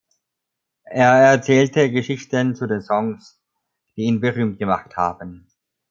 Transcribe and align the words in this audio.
Er 0.89 1.11
erzählte 1.31 1.91
Geschichten 1.91 2.55
zu 2.55 2.65
den 2.65 2.81
Songs, 2.81 3.39
die 3.95 4.05
ihn 4.05 4.19
berühmt 4.19 4.57
gemacht 4.57 4.97
haben. 4.97 5.47